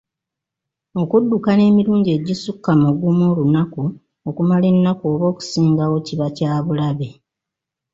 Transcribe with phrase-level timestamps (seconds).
[1.01, 3.83] Okuddukana emirundi egisukka mu gumu olunaku
[4.29, 7.09] okumala ennaku oba okusingawo kiba kyabulabe.